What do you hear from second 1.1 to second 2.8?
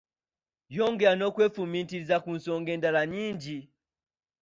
n'okwefumiitiriza ku nsonga